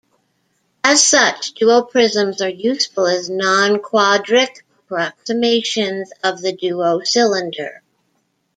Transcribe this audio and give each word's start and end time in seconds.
As 0.83 1.05
such, 1.05 1.53
duoprisms 1.53 2.43
are 2.43 2.49
useful 2.49 3.05
as 3.05 3.29
non-quadric 3.29 4.63
approximations 4.79 6.11
of 6.23 6.41
the 6.41 6.51
duocylinder. 6.53 7.81